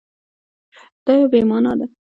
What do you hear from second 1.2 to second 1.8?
بې مانا